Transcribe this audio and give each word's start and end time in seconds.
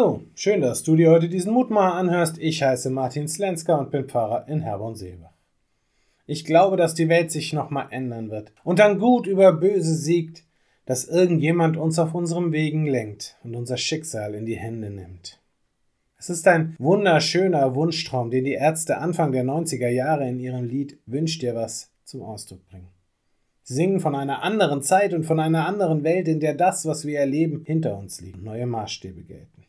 Hallo, 0.00 0.22
schön, 0.34 0.62
dass 0.62 0.82
du 0.82 0.96
dir 0.96 1.10
heute 1.10 1.28
diesen 1.28 1.52
Mutmacher 1.52 1.92
anhörst. 1.92 2.38
Ich 2.38 2.62
heiße 2.62 2.88
Martin 2.88 3.28
Slenska 3.28 3.74
und 3.74 3.90
bin 3.90 4.08
Pfarrer 4.08 4.48
in 4.48 4.62
Herborn-Seebach. 4.62 5.34
Ich 6.24 6.46
glaube, 6.46 6.78
dass 6.78 6.94
die 6.94 7.10
Welt 7.10 7.30
sich 7.30 7.52
nochmal 7.52 7.88
ändern 7.90 8.30
wird 8.30 8.50
und 8.64 8.78
dann 8.78 8.98
gut 8.98 9.26
über 9.26 9.52
böse 9.52 9.94
siegt, 9.94 10.44
dass 10.86 11.04
irgendjemand 11.06 11.76
uns 11.76 11.98
auf 11.98 12.14
unserem 12.14 12.50
Wegen 12.50 12.86
lenkt 12.86 13.36
und 13.44 13.54
unser 13.54 13.76
Schicksal 13.76 14.34
in 14.34 14.46
die 14.46 14.56
Hände 14.56 14.88
nimmt. 14.88 15.38
Es 16.16 16.30
ist 16.30 16.48
ein 16.48 16.76
wunderschöner 16.78 17.74
Wunschtraum, 17.74 18.30
den 18.30 18.44
die 18.44 18.54
Ärzte 18.54 18.96
Anfang 18.96 19.32
der 19.32 19.44
90er 19.44 19.90
Jahre 19.90 20.26
in 20.26 20.40
ihrem 20.40 20.64
Lied 20.64 20.98
Wünsch 21.04 21.38
dir 21.40 21.54
was 21.54 21.90
zum 22.04 22.22
Ausdruck 22.22 22.66
bringen. 22.70 22.88
Sie 23.64 23.74
singen 23.74 24.00
von 24.00 24.14
einer 24.14 24.42
anderen 24.42 24.80
Zeit 24.80 25.12
und 25.12 25.24
von 25.24 25.40
einer 25.40 25.66
anderen 25.66 26.04
Welt, 26.04 26.26
in 26.26 26.40
der 26.40 26.54
das, 26.54 26.86
was 26.86 27.04
wir 27.04 27.18
erleben, 27.18 27.64
hinter 27.66 27.98
uns 27.98 28.22
liegt, 28.22 28.42
neue 28.42 28.66
Maßstäbe 28.66 29.24
gelten. 29.24 29.60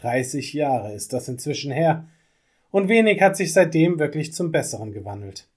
30 0.00 0.52
Jahre 0.52 0.92
ist 0.94 1.12
das 1.12 1.28
inzwischen 1.28 1.72
her, 1.72 2.06
und 2.70 2.88
wenig 2.88 3.20
hat 3.20 3.36
sich 3.36 3.52
seitdem 3.52 3.98
wirklich 3.98 4.32
zum 4.32 4.52
Besseren 4.52 4.92
gewandelt. 4.92 5.48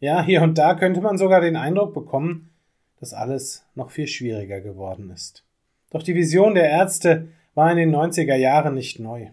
Ja, 0.00 0.22
hier 0.22 0.42
und 0.42 0.58
da 0.58 0.74
könnte 0.74 1.00
man 1.00 1.18
sogar 1.18 1.40
den 1.40 1.56
Eindruck 1.56 1.94
bekommen, 1.94 2.50
dass 2.98 3.12
alles 3.12 3.66
noch 3.74 3.90
viel 3.90 4.06
schwieriger 4.06 4.60
geworden 4.60 5.10
ist. 5.10 5.44
Doch 5.90 6.02
die 6.02 6.14
Vision 6.14 6.54
der 6.54 6.70
Ärzte 6.70 7.28
war 7.54 7.70
in 7.70 7.76
den 7.76 7.94
90er 7.94 8.36
Jahren 8.36 8.74
nicht 8.74 8.98
neu. 8.98 9.28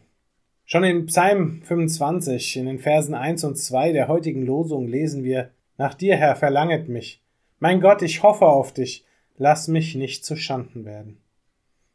Schon 0.66 0.83
in 0.83 1.08
Psalm 1.08 1.61
25, 1.63 2.58
in 2.58 2.66
den 2.66 2.80
Versen 2.80 3.16
1 3.16 3.44
und 3.45 3.58
2 3.58 3.91
der 3.91 4.08
heutigen 4.08 4.45
Losung 4.45 4.88
lesen 4.88 5.23
wir, 5.23 5.49
Nach 5.77 5.94
dir, 5.94 6.17
Herr, 6.17 6.36
verlanget 6.36 6.89
mich. 6.89 7.23
Mein 7.59 7.81
Gott, 7.81 8.02
ich 8.02 8.22
hoffe 8.22 8.45
auf 8.45 8.73
dich. 8.73 9.05
Lass 9.38 9.67
mich 9.67 9.95
nicht 9.95 10.25
zu 10.25 10.36
Schanden 10.36 10.86
werden. 10.86 11.17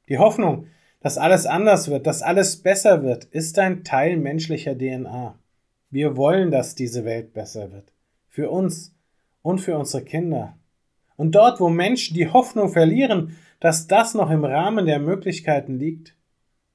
Die 0.09 0.19
Hoffnung, 0.19 0.67
dass 1.05 1.19
alles 1.19 1.45
anders 1.45 1.91
wird, 1.91 2.07
dass 2.07 2.23
alles 2.23 2.57
besser 2.57 3.03
wird, 3.03 3.27
ist 3.27 3.59
ein 3.59 3.85
Teil 3.85 4.17
menschlicher 4.17 4.75
DNA. 4.75 5.39
Wir 5.91 6.17
wollen, 6.17 6.51
dass 6.51 6.77
diese 6.77 7.05
Welt 7.05 7.35
besser 7.35 7.71
wird. 7.73 7.93
Für 8.27 8.49
uns 8.49 8.97
und 9.43 9.59
für 9.59 9.77
unsere 9.77 10.03
Kinder. 10.03 10.57
Und 11.17 11.35
dort, 11.35 11.61
wo 11.61 11.69
Menschen 11.69 12.17
die 12.17 12.29
Hoffnung 12.29 12.71
verlieren, 12.71 13.37
dass 13.61 13.87
das 13.87 14.15
noch 14.15 14.31
im 14.31 14.47
Rahmen 14.47 14.87
der 14.87 14.99
Möglichkeiten 14.99 15.79
liegt, 15.79 16.17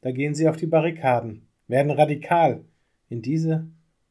da 0.01 0.11
gehen 0.11 0.35
sie 0.35 0.47
auf 0.47 0.57
die 0.57 0.67
Barrikaden, 0.67 1.47
werden 1.67 1.89
radikal 1.89 2.63
in 3.09 3.23
diese 3.23 3.65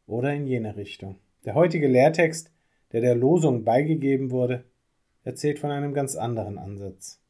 oder 0.08 0.34
in 0.34 0.48
jene 0.48 0.74
Richtung. 0.74 1.14
Der 1.44 1.55
heutige 1.55 1.86
Lehrtext, 1.86 2.50
der 2.91 3.02
der 3.02 3.14
Losung 3.14 3.62
beigegeben 3.62 4.33
wurde, 4.33 4.64
erzählt 5.22 5.61
von 5.61 5.70
einem 5.70 5.94
ganz 5.94 6.16
anderen 6.16 6.58
Ansatz. 6.58 7.20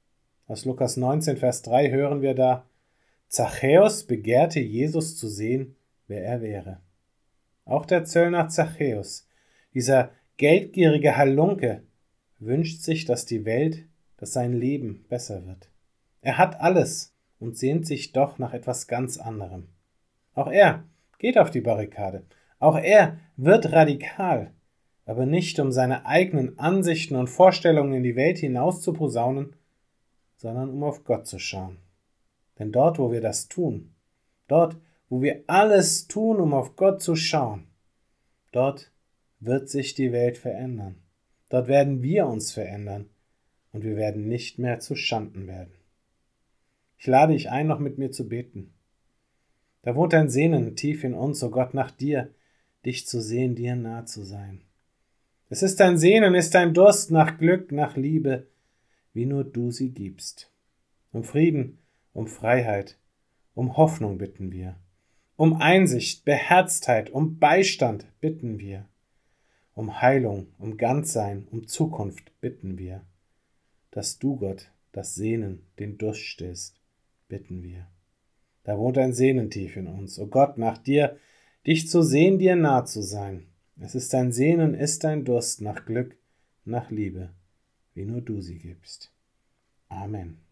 Aus 0.47 0.65
Lukas 0.65 0.97
19, 0.97 1.37
Vers 1.37 1.61
3 1.61 1.91
hören 1.91 2.23
wir 2.23 2.35
da, 2.35 2.65
Zachäus 3.29 4.05
begehrte 4.05 4.61
Jesus 4.61 5.17
zu 5.17 5.29
sehen, 5.29 5.77
wer 6.07 6.25
er 6.25 6.41
wäre. 6.41 6.81
Auch 7.67 7.85
der 7.85 8.05
Zöllner 8.05 8.49
Zachäus, 8.49 9.29
dieser 9.75 10.11
geldgierige 10.39 11.17
Halunke, 11.17 11.83
wünscht 12.39 12.81
sich, 12.81 13.05
dass 13.05 13.27
die 13.27 13.45
Welt, 13.45 13.85
dass 14.17 14.33
sein 14.33 14.55
Leben 14.55 15.05
besser 15.09 15.47
wird. 15.47 15.69
Er 16.23 16.39
hat 16.39 16.61
alles 16.61 17.15
und 17.39 17.59
sehnt 17.59 17.87
sich 17.87 18.13
doch 18.13 18.39
nach 18.39 18.55
etwas 18.55 18.87
ganz 18.87 19.19
anderem. 19.19 19.69
Auch 20.35 20.51
er 20.51 20.85
geht 21.19 21.37
auf 21.37 21.51
die 21.51 21.61
Barrikade. 21.61 22.25
Auch 22.59 22.79
er 22.79 23.19
wird 23.37 23.73
radikal, 23.73 24.53
aber 25.05 25.27
nicht 25.27 25.61
um 25.61 25.71
seine 25.71 26.07
eigenen 26.07 26.59
Ansichten 26.59 27.15
und 27.15 27.29
Vorstellungen 27.29 27.93
in 27.93 28.03
die 28.03 28.17
Welt 28.17 28.39
hinaus 28.39 28.81
zu 28.81 28.95
posaunen, 28.95 29.55
sondern 30.37 30.71
um 30.71 30.83
auf 30.83 31.05
Gott 31.05 31.27
zu 31.27 31.39
schauen. 31.39 31.79
Denn 32.59 32.73
dort, 32.73 32.99
wo 32.99 33.13
wir 33.13 33.21
das 33.21 33.49
tun, 33.49 33.95
dort, 34.49 34.77
wo 35.09 35.23
wir 35.23 35.45
alles 35.47 36.09
tun, 36.09 36.41
um 36.41 36.53
auf 36.53 36.77
Gott 36.77 37.01
zu 37.01 37.17
schauen, 37.17 37.69
dort 38.53 38.93
wird 39.41 39.69
sich 39.69 39.95
die 39.95 40.13
Welt 40.13 40.39
verändern. 40.39 40.97
Dort 41.49 41.69
werden 41.69 42.03
wir 42.03 42.27
uns 42.27 42.53
verändern 42.53 43.09
und 43.73 43.85
wir 43.85 43.97
werden 43.97 44.29
nicht 44.29 44.59
mehr 44.59 44.81
zu 44.81 44.97
Schanden 44.97 45.47
werden. 45.47 45.73
Ich 46.99 47.07
lade 47.07 47.33
dich 47.33 47.51
ein, 47.51 47.69
noch 47.69 47.79
mit 47.79 47.97
mir 47.97 48.11
zu 48.11 48.29
beten. 48.29 48.75
Da 49.83 49.95
wohnt 49.95 50.13
ein 50.15 50.29
Sehnen 50.29 50.75
tief 50.75 51.05
in 51.05 51.15
uns, 51.15 51.43
o 51.43 51.47
oh 51.47 51.51
Gott, 51.51 51.73
nach 51.73 51.93
dir, 51.93 52.35
dich 52.85 53.07
zu 53.07 53.21
sehen, 53.21 53.55
dir 53.55 53.77
nah 53.77 54.05
zu 54.05 54.25
sein. 54.25 54.63
Es 55.49 55.63
ist 55.63 55.81
ein 55.81 55.97
Sehnen, 55.97 56.35
ist 56.35 56.55
ein 56.57 56.75
Durst 56.75 57.11
nach 57.11 57.39
Glück, 57.39 57.73
nach 57.73 57.97
Liebe, 57.97 58.49
wie 59.15 59.25
nur 59.25 59.45
du 59.45 59.71
sie 59.71 59.91
gibst. 59.91 60.53
Um 61.13 61.25
Frieden, 61.25 61.79
um 62.19 62.27
Freiheit, 62.27 62.99
um 63.55 63.77
Hoffnung 63.77 64.19
bitten 64.19 64.51
wir. 64.51 64.75
Um 65.37 65.55
Einsicht, 65.55 66.25
Beherztheit, 66.25 67.11
um 67.11 67.39
Beistand 67.39 68.07
bitten 68.21 68.59
wir. 68.59 68.89
Um 69.73 70.03
Heilung, 70.03 70.49
um 70.59 70.77
Ganzsein, 70.77 71.47
um 71.53 71.69
Zukunft 71.69 72.33
bitten 72.41 72.77
wir. 72.77 73.03
Dass 73.93 74.19
du, 74.19 74.35
Gott, 74.35 74.73
das 74.91 75.15
Sehnen, 75.15 75.63
den 75.79 75.97
Durst 75.97 76.23
stillst, 76.23 76.81
bitten 77.29 77.63
wir. 77.63 77.87
Da 78.65 78.77
wohnt 78.77 78.99
ein 78.99 79.13
Sehnen 79.13 79.49
tief 79.49 79.77
in 79.77 79.87
uns, 79.87 80.19
o 80.19 80.25
oh 80.25 80.27
Gott, 80.27 80.59
nach 80.59 80.79
dir, 80.79 81.17
dich 81.69 81.89
zu 81.89 82.03
sehen, 82.03 82.41
dir 82.41 82.57
nah 82.57 82.85
zu 82.85 83.01
sein. 83.01 83.47
Es 83.81 83.95
ist 83.95 84.13
ein 84.13 84.33
Sehnen, 84.33 84.75
ist 84.75 85.05
ein 85.05 85.25
Durst 85.25 85.63
nach 85.63 85.87
Glück, 85.87 86.17
nach 86.65 86.91
Liebe, 86.91 87.31
wie 87.95 88.05
nur 88.05 88.23
du 88.23 88.41
sie 88.41 88.59
gibst. 88.59 89.13
Amen. 89.89 90.48